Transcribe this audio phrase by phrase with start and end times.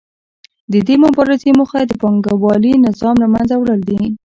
[0.71, 4.01] د دې مبارزې موخه د پانګوالي نظام له منځه وړل دي